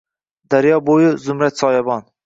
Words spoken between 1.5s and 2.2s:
soyabon…